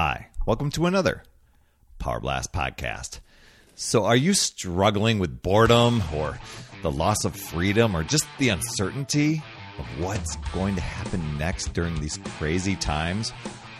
[0.00, 1.24] Hi, welcome to another
[1.98, 3.18] Power Blast podcast.
[3.74, 6.38] So, are you struggling with boredom or
[6.82, 9.42] the loss of freedom or just the uncertainty
[9.76, 13.32] of what's going to happen next during these crazy times?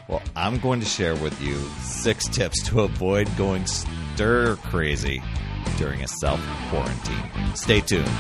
[0.09, 5.23] Well, I'm going to share with you six tips to avoid going stir crazy
[5.77, 7.55] during a self quarantine.
[7.55, 8.11] Stay tuned.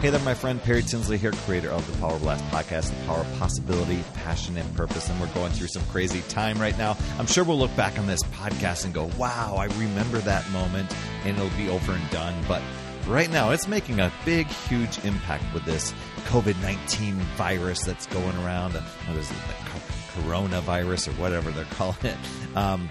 [0.00, 3.18] Hey there, my friend Perry Tinsley here, creator of the Power Blast podcast, the power
[3.18, 5.10] of possibility, passion, and purpose.
[5.10, 6.96] And we're going through some crazy time right now.
[7.18, 10.90] I'm sure we'll look back on this podcast and go, wow, I remember that moment,
[11.24, 12.32] and it'll be over and done.
[12.48, 12.62] But
[13.06, 15.92] right now, it's making a big, huge impact with this
[16.28, 18.72] COVID 19 virus that's going around.
[18.72, 22.16] What is it, the coronavirus or whatever they're calling it?
[22.56, 22.88] Um,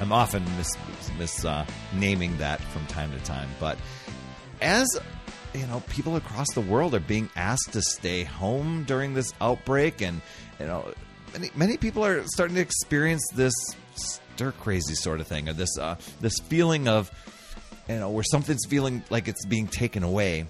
[0.00, 0.76] I'm often mis,
[1.18, 3.48] mis uh, naming that from time to time.
[3.58, 3.78] But
[4.60, 5.00] as
[5.56, 10.02] you know, people across the world are being asked to stay home during this outbreak,
[10.02, 10.20] and
[10.60, 10.92] you know,
[11.32, 13.54] many many people are starting to experience this
[13.94, 17.10] stir crazy sort of thing, or this uh, this feeling of
[17.88, 20.46] you know where something's feeling like it's being taken away,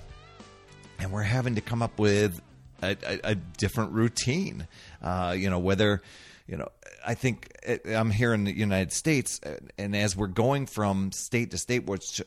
[0.99, 2.41] and we're having to come up with
[2.83, 4.67] a, a, a different routine.
[5.03, 6.03] Uh, you know, whether
[6.49, 6.69] you know,
[7.05, 7.53] I think
[7.87, 9.41] I'm here in the United States,
[9.79, 12.23] and as we're going from state to state, which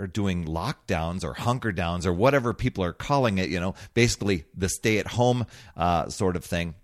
[0.00, 4.44] are doing lockdowns or hunker downs or whatever people are calling it, you know, basically
[4.56, 6.74] the stay at home uh, sort of thing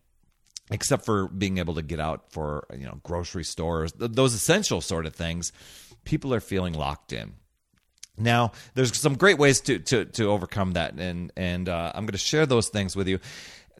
[0.70, 5.06] except for being able to get out for you know grocery stores those essential sort
[5.06, 5.52] of things
[6.04, 7.34] people are feeling locked in.
[8.16, 12.12] Now there's some great ways to to, to overcome that and and uh, i'm going
[12.12, 13.18] to share those things with you.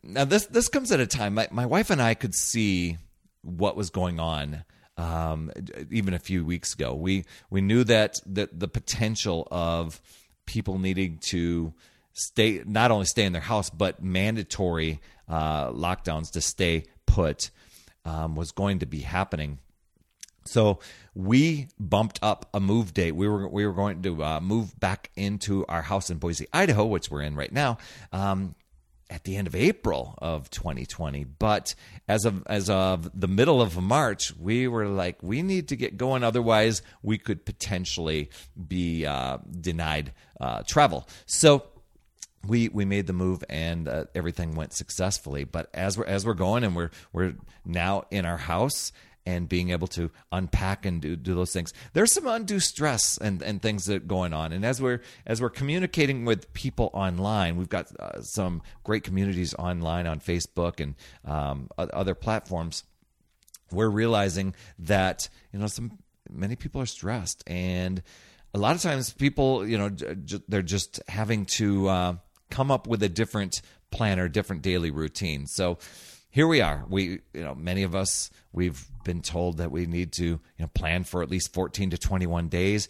[0.03, 2.99] Now this this comes at a time my, my wife and i could see
[3.43, 4.65] what was going on
[4.97, 5.51] um,
[5.91, 6.95] even a few weeks ago.
[6.95, 10.01] We we knew that the, the potential of
[10.47, 11.73] people needing to
[12.13, 17.51] stay not only stay in their house but mandatory uh, lockdowns to stay put
[18.05, 19.59] um, was going to be happening.
[20.45, 20.79] So
[21.15, 23.13] we bumped up a move date.
[23.13, 26.87] We were we were going to uh, move back into our house in Boise, Idaho,
[26.87, 27.79] which we're in right now,
[28.13, 28.55] um,
[29.09, 31.25] at the end of April of 2020.
[31.25, 31.75] But
[32.09, 35.97] as of as of the middle of March, we were like, we need to get
[35.97, 38.31] going, otherwise we could potentially
[38.69, 41.09] be uh, denied uh, travel.
[41.27, 41.65] So
[42.47, 45.45] we we made the move and uh, everything went successfully.
[45.45, 47.35] But as we're as we're going and we're we're
[47.65, 48.93] now in our house
[49.27, 51.75] and being able to unpack and do, do those things.
[51.93, 54.53] There's some undue stress and, and things that are going on.
[54.53, 59.53] And as we're as we're communicating with people online, we've got uh, some great communities
[59.55, 60.95] online on Facebook and
[61.25, 62.85] um, other platforms.
[63.73, 65.99] We're realizing that you know some
[66.31, 68.03] many people are stressed, and
[68.55, 72.15] a lot of times people you know j- they're just having to uh,
[72.49, 73.61] come up with a different
[73.91, 75.47] plan or different daily routine.
[75.47, 75.79] So
[76.37, 76.85] here we are.
[76.87, 80.67] We, you know, many of us, we've been told that we need to, you know,
[80.67, 82.89] plan for at least 14 to 21 days.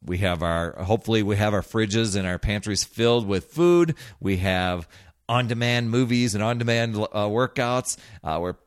[0.00, 3.96] We have our, hopefully, we have our fridges and our pantries filled with food.
[4.20, 4.88] We have
[5.28, 8.58] on demand movies and on demand uh, workouts uh, where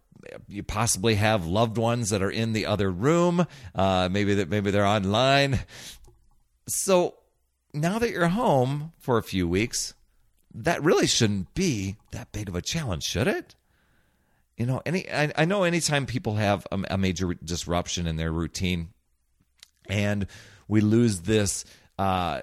[0.50, 3.48] you possibly have loved ones that are in the other room.
[3.74, 5.62] Uh, maybe that maybe they're online.
[6.68, 7.16] So
[7.74, 9.94] now that you're home for a few weeks,
[10.54, 13.56] that really shouldn't be that big of a challenge, should it?
[14.58, 18.32] You know, any I, I know anytime people have a, a, major disruption in their
[18.32, 18.90] routine,
[19.88, 20.28] and
[20.68, 21.64] we lose this
[22.00, 22.42] uh,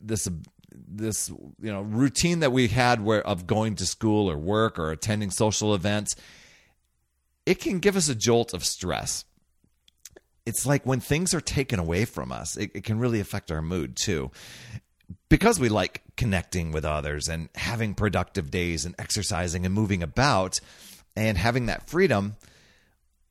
[0.00, 0.28] this
[0.72, 4.90] this you know routine that we had where of going to school or work or
[4.90, 6.16] attending social events,
[7.46, 9.24] it can give us a jolt of stress.
[10.44, 13.62] It's like when things are taken away from us, it, it can really affect our
[13.62, 14.32] mood too
[15.28, 20.58] because we like connecting with others and having productive days and exercising and moving about,
[21.16, 22.36] and having that freedom,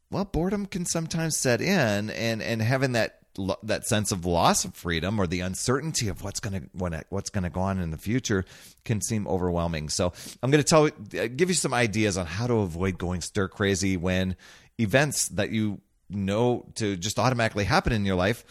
[0.10, 3.22] well, boredom can sometimes set in, and and having that
[3.64, 7.44] that sense of loss of freedom or the uncertainty of what's going to what's going
[7.46, 8.44] to go on in the future
[8.84, 9.88] can seem overwhelming.
[9.90, 10.12] So
[10.44, 13.48] I'm going to tell uh, give you some ideas on how to avoid going stir
[13.48, 14.36] crazy when
[14.78, 15.80] events that you
[16.10, 18.44] know to just automatically happen in your life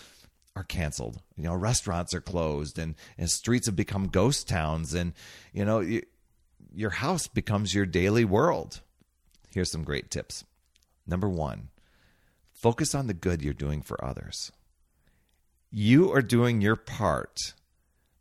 [0.56, 1.20] are canceled.
[1.36, 5.12] You know, restaurants are closed and, and streets have become ghost towns and
[5.52, 6.02] you know, you,
[6.72, 8.80] your house becomes your daily world.
[9.50, 10.44] Here's some great tips.
[11.06, 11.68] Number one,
[12.52, 14.52] focus on the good you're doing for others.
[15.70, 17.54] You are doing your part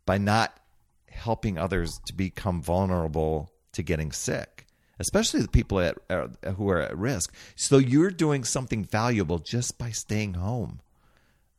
[0.06, 0.58] by not
[1.08, 4.66] helping others to become vulnerable to getting sick,
[4.98, 7.34] especially the people at, uh, who are at risk.
[7.56, 10.80] So you're doing something valuable just by staying home.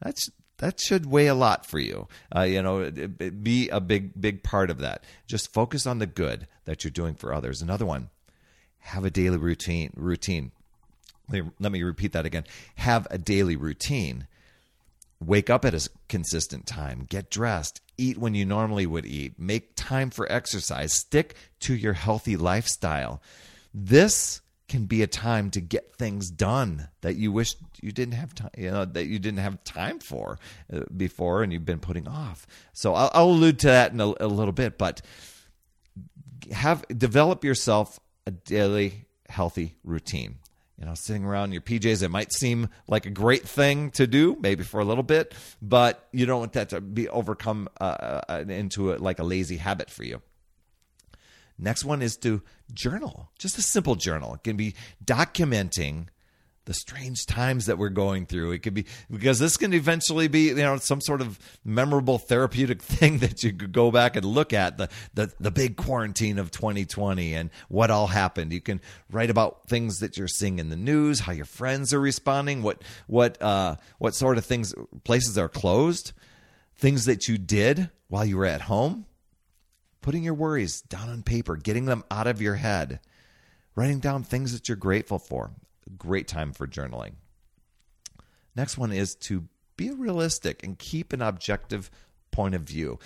[0.01, 2.07] That's that should weigh a lot for you.
[2.35, 5.03] Uh, you know, it, it, be a big big part of that.
[5.27, 7.61] Just focus on the good that you're doing for others.
[7.61, 8.09] Another one,
[8.81, 9.91] have a daily routine.
[9.95, 10.51] Routine.
[11.29, 12.43] Let me, repeat that again.
[12.75, 14.27] Have a daily routine.
[15.23, 17.05] Wake up at a consistent time.
[17.07, 17.79] Get dressed.
[17.97, 19.39] Eat when you normally would eat.
[19.39, 20.93] Make time for exercise.
[20.93, 23.21] Stick to your healthy lifestyle.
[23.73, 28.33] This can be a time to get things done that you wish you didn't have
[28.33, 30.39] time, you know, that you didn't have time for
[30.73, 32.47] uh, before, and you've been putting off.
[32.71, 35.01] So I'll, I'll allude to that in a, a little bit, but
[36.51, 40.37] have develop yourself a daily healthy routine.
[40.77, 44.07] You know, sitting around in your PJs, it might seem like a great thing to
[44.07, 48.21] do, maybe for a little bit, but you don't want that to be overcome uh,
[48.27, 50.21] uh into a, like a lazy habit for you.
[51.59, 52.41] Next one is to
[52.73, 54.33] journal, just a simple journal.
[54.33, 54.73] It can be
[55.05, 56.07] documenting
[56.65, 58.51] the strange times that we're going through.
[58.51, 62.81] It could be because this can eventually be, you know, some sort of memorable therapeutic
[62.83, 66.51] thing that you could go back and look at the the, the big quarantine of
[66.51, 68.53] 2020 and what all happened.
[68.53, 68.81] You can
[69.11, 72.81] write about things that you're seeing in the news, how your friends are responding, what
[73.07, 74.73] what uh, what sort of things
[75.03, 76.13] places are closed,
[76.75, 79.05] things that you did while you were at home
[80.01, 82.99] putting your worries down on paper, getting them out of your head,
[83.75, 85.51] writing down things that you're grateful for.
[85.97, 87.13] Great time for journaling.
[88.55, 89.47] Next one is to
[89.77, 91.89] be realistic and keep an objective
[92.31, 92.99] point of view.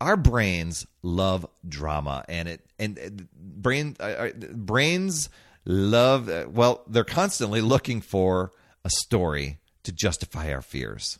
[0.00, 5.28] Our brains love drama, and it and brain uh, uh brains
[5.64, 6.82] love well.
[6.88, 8.50] They're constantly looking for
[8.84, 11.18] a story to justify our fears.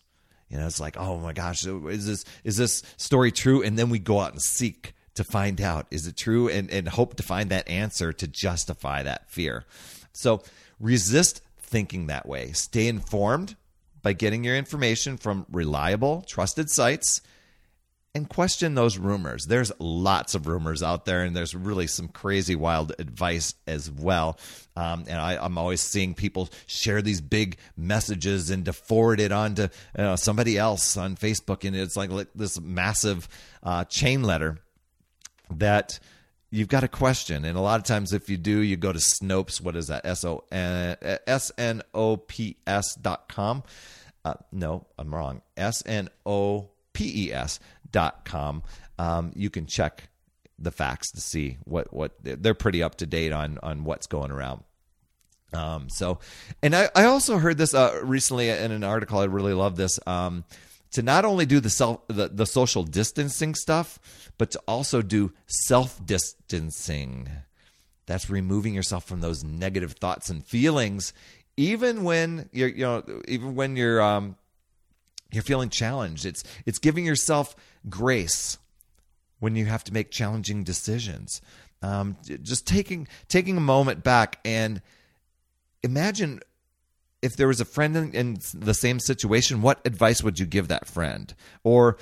[0.49, 3.63] You know, it's like, oh my gosh, is this is this story true?
[3.63, 6.89] And then we go out and seek to find out is it true and, and
[6.89, 9.65] hope to find that answer to justify that fear.
[10.13, 10.43] So
[10.83, 12.53] resist thinking that way.
[12.53, 13.57] Stay informed
[14.03, 17.23] by getting your information from reliable, trusted sites
[18.15, 19.47] and question those rumors.
[19.47, 24.39] There's lots of rumors out there, and there's really some crazy, wild advice as well.
[24.77, 29.33] Um, and I, am always seeing people share these big messages and to forward it
[29.33, 33.29] on to you know, somebody else on Facebook, and it's like this massive
[33.63, 34.59] uh, chain letter
[35.51, 35.99] that
[36.53, 37.45] you've got a question.
[37.45, 39.61] And a lot of times, if you do, you go to Snopes.
[39.61, 40.07] What is that?
[40.07, 43.65] S O S N O P S dot com.
[44.25, 45.43] Uh, no, I'm wrong.
[45.57, 47.59] S N O P E S
[47.91, 48.63] dot com.
[48.99, 50.09] Um, you can check
[50.59, 54.31] the facts to see what what they're pretty up to date on on what's going
[54.31, 54.63] around.
[55.55, 56.19] Um, so,
[56.63, 59.19] and I, I also heard this uh, recently in an article.
[59.19, 59.99] I really love this.
[60.07, 60.45] Um,
[60.93, 63.99] to not only do the self the, the social distancing stuff,
[64.39, 67.29] but to also do self distancing.
[68.07, 71.13] That's removing yourself from those negative thoughts and feelings,
[71.57, 74.37] even when you're you know even when you're um
[75.33, 76.27] you're feeling challenged.
[76.27, 77.57] It's it's giving yourself
[77.89, 78.59] grace
[79.41, 81.41] when you have to make challenging decisions.
[81.83, 84.81] Um, just taking taking a moment back and
[85.83, 86.41] imagine
[87.23, 90.69] if there was a friend in, in, the same situation, what advice would you give
[90.69, 91.33] that friend?
[91.63, 91.97] Or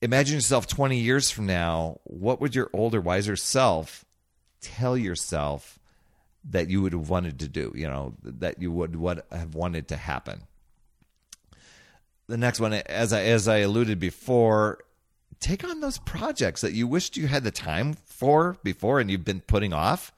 [0.00, 4.04] imagine yourself 20 years from now, what would your older, wiser self
[4.60, 5.78] tell yourself
[6.44, 9.88] that you would have wanted to do, you know, that you would what have wanted
[9.88, 10.42] to happen?
[12.28, 14.78] The next one, as I as I alluded before,
[15.40, 19.24] take on those projects that you wished you had the time for before and you've
[19.24, 20.12] been putting off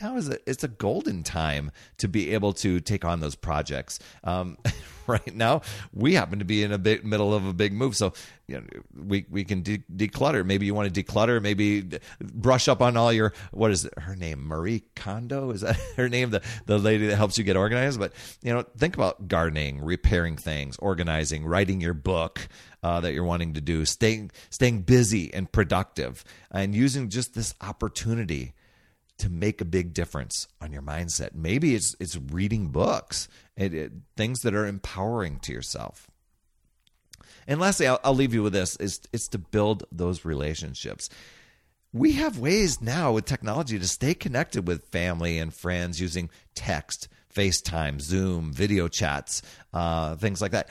[0.00, 3.98] now is a it's a golden time to be able to take on those projects.
[4.24, 4.58] Um,
[5.06, 8.12] right now, we happen to be in a big middle of a big move, so
[8.46, 8.64] you know,
[9.06, 10.44] we we can de- declutter.
[10.44, 11.42] Maybe you want to declutter.
[11.42, 11.82] Maybe
[12.20, 14.46] brush up on all your what is it, her name?
[14.46, 16.30] Marie Kondo is that her name?
[16.30, 17.98] The the lady that helps you get organized.
[17.98, 22.48] But you know, think about gardening, repairing things, organizing, writing your book.
[22.80, 26.22] Uh, that you're wanting to do, staying staying busy and productive,
[26.52, 28.54] and using just this opportunity
[29.18, 31.34] to make a big difference on your mindset.
[31.34, 36.10] Maybe it's it's reading books, it, it, things that are empowering to yourself.
[37.46, 41.10] And lastly, I'll, I'll leave you with this: is it's to build those relationships.
[41.92, 47.08] We have ways now with technology to stay connected with family and friends using text,
[47.34, 49.40] FaceTime, Zoom, video chats,
[49.72, 50.68] uh, things like that.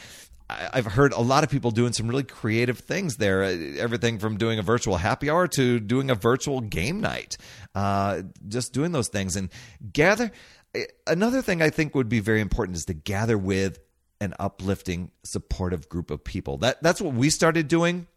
[0.49, 3.43] I've heard a lot of people doing some really creative things there.
[3.43, 7.37] Uh, everything from doing a virtual happy hour to doing a virtual game night.
[7.75, 9.49] Uh, just doing those things and
[9.91, 10.31] gather.
[10.73, 13.79] Eh, another thing I think would be very important is to gather with
[14.21, 16.57] an uplifting, supportive group of people.
[16.57, 18.07] That that's what we started doing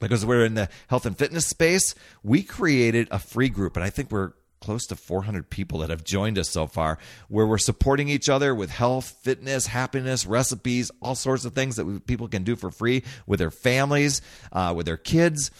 [0.00, 1.94] because we're in the health and fitness space.
[2.24, 6.04] We created a free group, and I think we're close to 400 people that have
[6.04, 11.14] joined us so far, where we're supporting each other with health, fitness, happiness, recipes, all
[11.14, 14.86] sorts of things that we, people can do for free with their families, uh, with
[14.86, 15.50] their kids.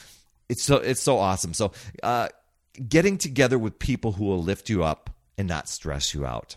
[0.49, 1.53] It's so it's so awesome.
[1.53, 2.29] So, uh,
[2.89, 6.57] getting together with people who will lift you up and not stress you out.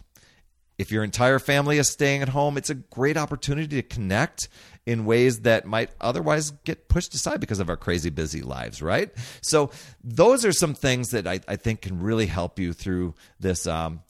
[0.77, 4.49] If your entire family is staying at home, it's a great opportunity to connect
[4.85, 9.11] in ways that might otherwise get pushed aside because of our crazy busy lives, right?
[9.41, 9.71] So,
[10.03, 13.65] those are some things that I, I think can really help you through this.
[13.65, 14.01] Um,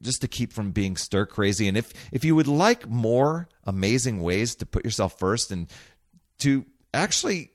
[0.00, 4.22] just to keep from being stir crazy and if if you would like more amazing
[4.22, 5.70] ways to put yourself first and
[6.38, 6.64] to
[6.94, 7.50] actually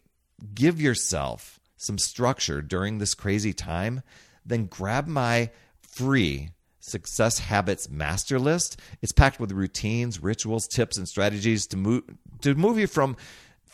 [0.54, 4.04] give yourself some structure during this crazy time
[4.46, 5.50] then grab my
[5.82, 6.52] free
[6.88, 8.80] Success Habits Master List.
[9.02, 12.04] It's packed with routines, rituals, tips, and strategies to move
[12.42, 13.18] to move you from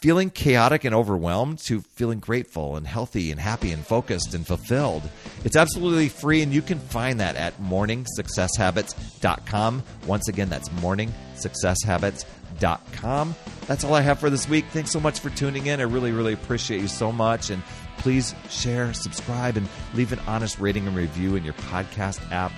[0.04, 5.02] feeling chaotic and overwhelmed to feeling grateful and healthy and happy and focused and fulfilled.
[5.46, 9.84] It's absolutely free and you can find that at morningsuccesshabits.com.
[10.06, 13.36] Once again, that's morningsuccesshabits.com.
[13.66, 14.66] That's all I have for this week.
[14.72, 15.80] Thanks so much for tuning in.
[15.80, 17.50] I really, really appreciate you so much.
[17.50, 17.64] And
[18.00, 22.52] please share, subscribe, and leave an honest rating and review in your podcast app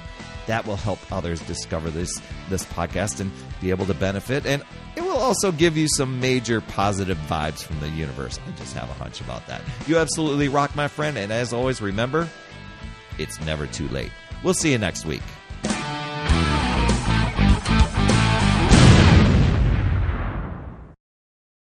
[0.48, 4.64] that will help others discover this this podcast and be able to benefit and
[4.96, 8.40] it will also give you some major positive vibes from the universe.
[8.48, 9.62] I just have a hunch about that.
[9.88, 12.30] You absolutely rock, my friend, and as always, remember,
[13.18, 14.12] it's never too late.
[14.44, 15.22] We'll see you next week.